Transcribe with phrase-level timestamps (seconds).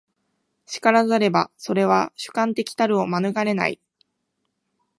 [0.65, 3.79] 然らざれば、それは主観的たるを免れない。